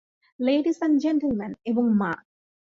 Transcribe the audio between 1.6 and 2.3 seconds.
এবং মা!